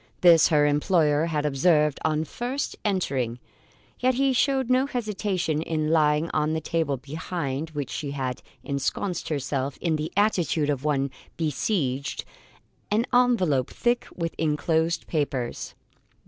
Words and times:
This 0.21 0.47
her 0.47 0.65
employer 0.65 1.27
had 1.27 1.45
observed 1.45 1.99
on 2.03 2.23
first 2.23 2.75
entering; 2.83 3.37
yet 3.99 4.15
he 4.15 4.33
showed 4.33 4.67
no 4.67 4.87
hesitation 4.87 5.61
in 5.61 5.91
laying 5.91 6.27
on 6.31 6.53
the 6.53 6.59
table 6.59 6.97
behind 6.97 7.69
which 7.69 7.91
she 7.91 8.09
had 8.09 8.41
ensconced 8.63 9.29
herself 9.29 9.77
in 9.79 9.97
the 9.97 10.11
attitude 10.17 10.71
of 10.71 10.83
one 10.83 11.11
besieged, 11.37 12.25
an 12.89 13.05
envelope 13.13 13.69
thick 13.69 14.07
with 14.15 14.33
enclosed 14.39 15.05
papers. 15.05 15.75